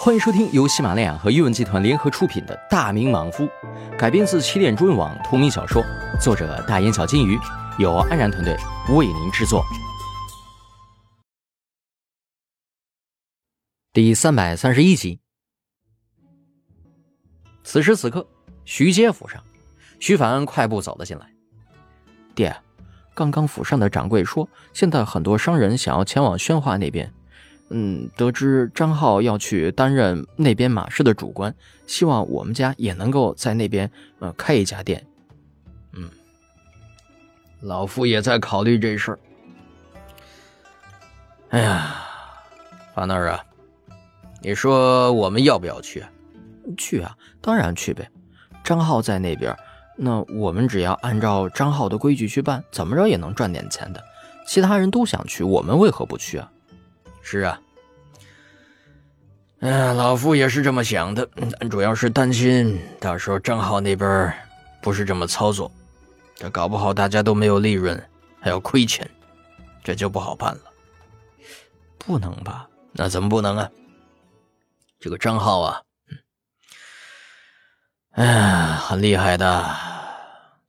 [0.00, 3.44] 欢迎收听由喜马拉雅和阅文集团联合出品的《大明莽夫》，
[3.98, 5.84] 改编自起点中文网同名小说，
[6.20, 7.36] 作者大眼小金鱼，
[7.80, 8.56] 由安然团队
[8.90, 9.64] 为您制作。
[13.92, 15.18] 第三百三十一集。
[17.64, 18.24] 此时此刻，
[18.64, 19.42] 徐阶府上，
[19.98, 21.28] 徐凡快步走了进来。
[22.36, 22.56] 爹，
[23.14, 27.12] 刚刚府上的掌柜说，现在很多商人想要前往宣化那边。
[27.70, 31.54] 嗯，得知张浩要去担任那边马市的主官，
[31.86, 33.90] 希望我们家也能够在那边
[34.20, 35.06] 呃开一家店。
[35.92, 36.08] 嗯，
[37.60, 39.18] 老夫也在考虑这事儿。
[41.50, 41.94] 哎呀，
[42.94, 43.44] 法那儿啊，
[44.42, 46.04] 你说我们要不要去？
[46.76, 48.08] 去啊，当然去呗。
[48.64, 49.56] 张浩在那边，
[49.96, 54.02] 那我们只要按照张浩的规矩去办，怎么着也能赚点钱的。
[54.46, 56.50] 其他人都想去，我们为何不去啊？
[57.22, 57.60] 是啊，
[59.60, 61.28] 嗯，老夫也是这么想的，
[61.58, 64.32] 但主要是担心到时候张浩那边
[64.80, 65.70] 不是这么操作，
[66.34, 68.02] 这搞不好大家都没有利润，
[68.40, 69.08] 还要亏钱，
[69.84, 70.60] 这就不好办了。
[71.98, 72.66] 不能吧？
[72.92, 73.70] 那怎么不能啊？
[74.98, 75.82] 这个张浩啊，
[78.12, 79.76] 哎，很厉害的，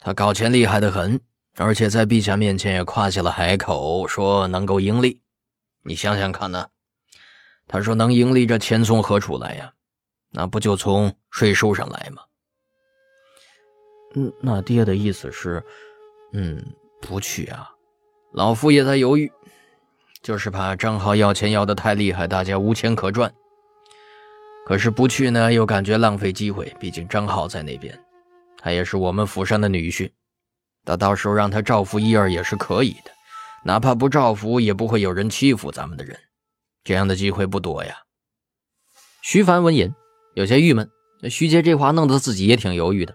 [0.00, 1.20] 他搞钱厉害的很，
[1.58, 5.20] 而且在陛下面前也夸下了海口，说能够盈利。
[5.86, 6.68] 你想想看呢？
[7.68, 9.72] 他说能盈利，这钱从何处来呀？
[10.30, 12.22] 那不就从税收上来吗？
[14.14, 15.62] 嗯，那爹的意思是，
[16.32, 16.64] 嗯，
[17.00, 17.70] 不去啊？
[18.32, 19.30] 老夫也在犹豫，
[20.22, 23.32] 就是怕张浩要钱要的太厉害，大家无钱可赚。
[24.66, 26.74] 可是不去呢，又感觉浪费机会。
[26.80, 27.98] 毕竟张浩在那边，
[28.58, 30.10] 他也是我们府上的女婿，
[30.84, 33.15] 那到时候让他照拂一二也是可以的。
[33.66, 36.16] 哪怕不照拂，也不会有人欺负咱们的人，
[36.84, 37.96] 这样的机会不多呀。
[39.22, 39.92] 徐凡闻言
[40.36, 40.88] 有些郁闷，
[41.28, 43.12] 徐杰这话弄得自己也挺犹豫的。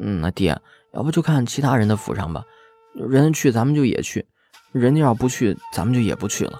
[0.00, 0.60] 嗯，那爹，
[0.92, 2.44] 要不就看其他人的府上吧，
[2.92, 4.26] 人家去咱们就也去，
[4.72, 6.58] 人家要不去咱们就也不去了。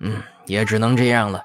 [0.00, 1.44] 嗯，也只能这样了。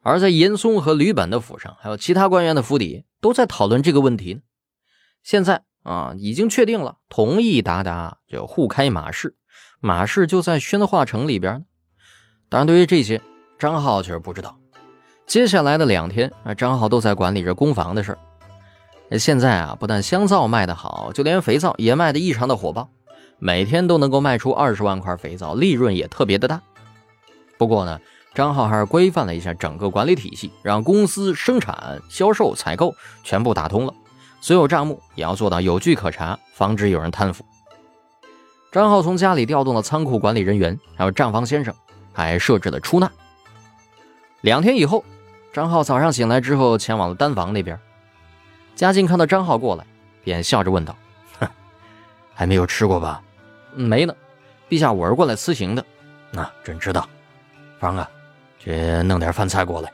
[0.00, 4.40] 而在严嵩和吕本的府上，还有其他官员的府邸，都在讨论这个问题呢。
[5.22, 5.67] 现在。
[5.82, 9.36] 啊，已经确定了，同意达达就互开马市，
[9.80, 11.64] 马市就在宣化城里边呢。
[12.48, 13.20] 当然，对于这些，
[13.58, 14.58] 张浩却是不知道。
[15.26, 19.18] 接下来的两天啊，张浩都在管理着工房的事儿。
[19.18, 22.90] 现在啊，不但香皂卖得好，就连肥皂也卖得异常的火爆，
[23.38, 26.60] 每天都能够卖出二十万块肥皂，利润也特别的大。
[27.56, 28.00] 不过呢，
[28.34, 33.94] 张浩还是规范了一下整个管理体系，让公司生产、销售、采购全部打通了。
[34.40, 37.44] 所有账目也要做到有据可查，防止有人贪腐。
[38.70, 41.74] 张浩从家里调动了仓库管理人员，还有账房先生，
[42.12, 43.10] 还设置了出纳。
[44.42, 45.04] 两天以后，
[45.52, 47.78] 张浩早上醒来之后，前往了单房那边。
[48.76, 49.84] 嘉靖看到张浩过来，
[50.22, 50.94] 便笑着问道
[51.40, 51.48] ：“哼，
[52.34, 53.20] 还没有吃过吧
[53.74, 54.14] ？”“没呢，
[54.68, 55.84] 陛下，我是过来辞行的。
[56.30, 57.08] ”“那朕知道。
[57.80, 58.08] ”“方啊，
[58.58, 59.92] 去弄点饭菜过来。”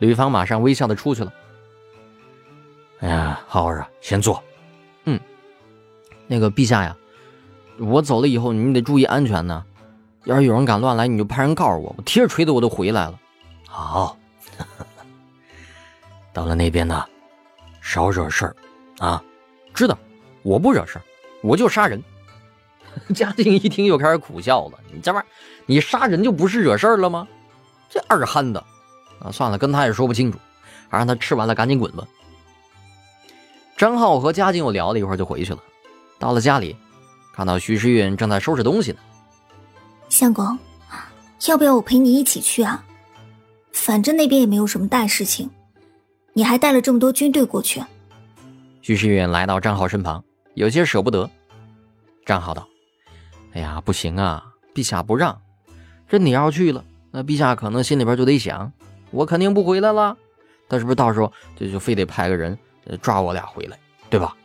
[0.00, 1.32] 吕芳马上微笑的出去了。
[3.00, 4.42] 哎呀，浩儿啊，先坐。
[5.04, 5.20] 嗯，
[6.26, 6.96] 那个陛下呀，
[7.78, 9.64] 我走了以后，你得注意安全呢。
[10.24, 13.20] 要是有人敢乱来，你就派人告诉我，我提着锤子我就回来了。
[13.68, 14.16] 好，
[16.32, 17.04] 到了那边呢，
[17.80, 18.56] 少惹事儿
[18.98, 19.22] 啊。
[19.74, 19.96] 知道，
[20.42, 21.02] 我不惹事儿，
[21.42, 22.02] 我就杀人。
[23.14, 25.28] 嘉靖一听又开始苦笑了，你这玩意儿，
[25.66, 27.28] 你杀人就不是惹事儿了吗？
[27.90, 28.58] 这二憨的
[29.20, 30.38] 啊，算了，跟他也说不清楚，
[30.88, 32.04] 还让他吃完了赶紧滚吧。
[33.76, 35.62] 张浩和嘉靖又聊了一会儿，就回去了。
[36.18, 36.74] 到了家里，
[37.34, 38.98] 看到徐诗韵正在收拾东西呢。
[40.08, 40.58] 相公，
[41.46, 42.82] 要不要我陪你一起去啊？
[43.72, 45.50] 反正那边也没有什么大事情，
[46.32, 47.84] 你还带了这么多军队过去。
[48.80, 51.28] 徐诗韵来到张浩身旁，有些舍不得。
[52.24, 52.66] 张浩道
[53.52, 54.42] ：“哎呀，不行啊，
[54.74, 55.38] 陛下不让。
[56.08, 58.72] 这你要去了，那陛下可能心里边就得想，
[59.10, 60.16] 我肯定不回来了。
[60.68, 62.58] 他是不是到时候就就非得派个人？”
[63.00, 63.78] 抓我俩回来，
[64.08, 64.36] 对吧？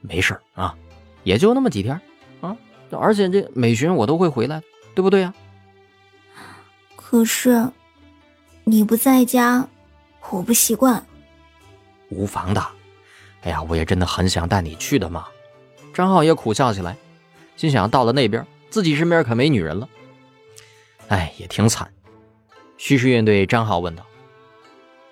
[0.00, 0.74] 没事啊，
[1.22, 2.00] 也就那么几天
[2.40, 2.56] 啊。
[2.90, 4.60] 而且这每旬我都会回来，
[4.94, 5.32] 对不对呀？
[6.96, 7.70] 可是
[8.64, 9.66] 你不在家，
[10.30, 11.04] 我不习惯。
[12.08, 12.60] 无妨的。
[13.42, 15.26] 哎呀，我也真的很想带你去的嘛。
[15.94, 16.96] 张浩也苦笑起来，
[17.56, 19.88] 心想到了那边，自己身边可没女人了。
[21.08, 21.92] 哎，也挺惨。
[22.76, 24.04] 徐世运对张浩问道：“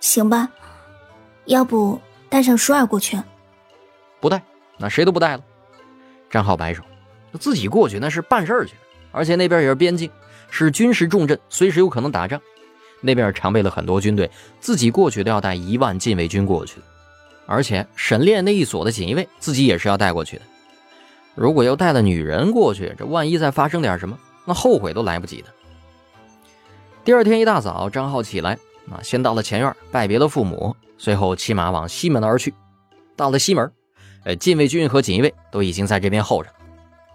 [0.00, 0.49] 行吧，
[1.44, 2.00] 要不？”
[2.31, 3.19] 带上舒儿过去，
[4.21, 4.41] 不带，
[4.79, 5.43] 那谁都不带了。
[6.31, 6.82] 张浩摆手，
[7.41, 8.75] 自己过去那是办事儿去，
[9.11, 10.09] 而且那边也是边境，
[10.49, 12.41] 是军事重镇，随时有可能打仗。
[13.00, 14.31] 那边常备了很多军队，
[14.61, 16.81] 自己过去都要带一万禁卫军过去，
[17.47, 20.43] 而且沈炼那一所的锦衣卫自己也是要带过去的。
[21.35, 25.49] 如果要带了女人过去，这万一再发生点什么，那后悔都来不及的。
[27.03, 28.56] 第二天一大早，张浩起来
[28.90, 32.52] 啊，先到了前院拜别了父母，随后骑马往西门而去。
[33.16, 33.72] 到了西门，
[34.25, 36.50] 呃，禁卫军和锦衣卫都已经在这边候着。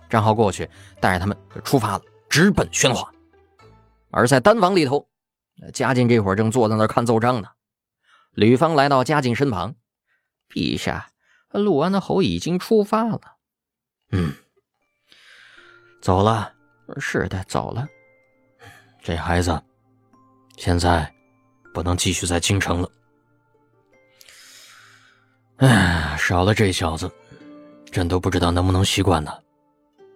[0.10, 0.70] 张浩过去
[1.00, 3.12] 带着他们就出发了，直奔宣化。
[4.12, 5.08] 而在丹房里头，
[5.74, 7.50] 嘉靖这会儿正坐在那儿看奏章呢。
[8.32, 9.76] 吕方来到嘉靖身旁
[10.50, 11.10] ：“陛下，
[11.52, 13.20] 陆安的侯已经出发了。
[14.12, 14.34] ”“嗯，
[16.02, 16.54] 走了。
[17.00, 17.88] ”“是的，走了。
[19.02, 19.60] ”“这孩子
[20.58, 21.12] 现在
[21.76, 22.90] 不能继续在京城了。
[25.58, 27.12] ”“哎，少了这小子，
[27.92, 29.32] 朕都不知道能不能习惯呢。”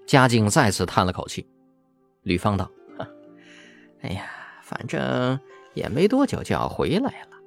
[0.07, 1.45] 嘉靖再次叹了口气。
[2.23, 2.69] 吕方道。
[4.01, 4.31] 哎呀，
[4.63, 5.37] 反正
[5.73, 7.37] 也没多久就要回来了，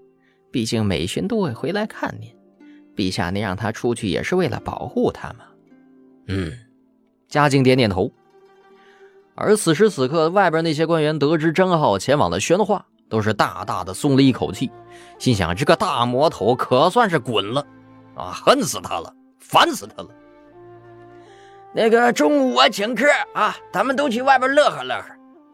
[0.50, 2.31] 毕竟美巡都会回来看您，
[2.94, 5.47] 陛下您让他出去也是为了保护他嘛。
[6.26, 6.53] 嗯，
[7.26, 8.12] 嘉靖点点头。
[9.35, 14.70] 而此时此刻，外边那些官员得知张浩前往了宣化，都是大大的松了一口气，
[15.19, 17.62] 心想这个大魔头可算是滚了
[18.17, 20.09] 啊，恨死他了，烦死他了。
[21.75, 23.05] 那个中午我请客
[23.35, 25.05] 啊，咱们都去外边乐呵乐呵。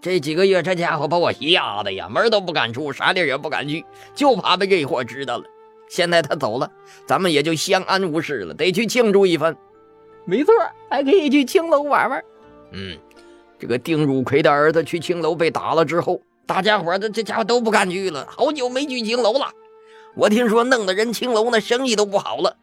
[0.01, 3.85] 这几个月，这家伙把我吓的呀，门都不敢出，啥地也不敢去，
[4.15, 5.45] 就怕被这货知道了。
[5.89, 6.71] 现在他走了，
[7.07, 9.57] 咱们也就相安无事了，得去庆祝一番。
[10.25, 10.55] 没错，
[10.89, 12.25] 还可以去青楼玩玩。
[12.71, 12.97] 嗯，
[13.59, 19.53] 这个丁汝奎的儿子去青楼被打了之后，大家伙这这家伙都不敢去了，好久没去青楼了。
[20.15, 22.57] 我听说弄得人青楼那生意都不好了，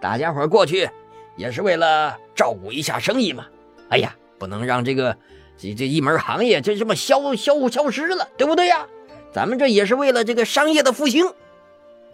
[0.00, 0.90] 大家伙过去
[1.36, 3.46] 也是为了照顾一下生意嘛。
[3.88, 5.16] 哎呀，不能让这个。
[5.62, 8.86] 这这一门行业就这么消消消失了，对不对呀？
[9.30, 11.22] 咱们这也是为了这个商业的复兴。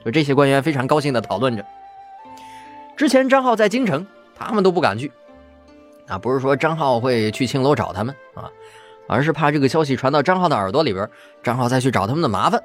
[0.04, 1.64] 就这些官员非常高兴的讨论着。
[2.96, 4.04] 之前张浩在京城，
[4.34, 5.12] 他们都不敢去。
[6.08, 8.50] 啊，不是说张浩会去青楼找他们啊，
[9.08, 11.08] 而是怕这个消息传到张浩的耳朵里边，
[11.42, 12.62] 张浩再去找他们的麻烦，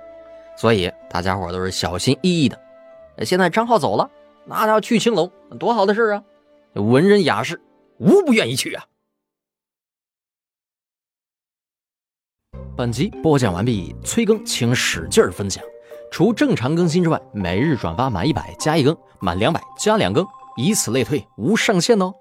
[0.58, 2.60] 所以大家伙都是小心翼翼的。
[3.26, 4.10] 现在张浩走了，
[4.46, 5.30] 那他要去青楼，
[5.60, 6.24] 多好的事啊！
[6.74, 7.62] 文人雅士
[7.98, 8.86] 无不愿意去啊。
[12.76, 15.64] 本集播讲完毕，催更请使劲分享。
[16.10, 20.26] 除正常更新之外，每日转发满一百加一更，满两百加两更，
[20.58, 22.14] 以此类推，无上限哦。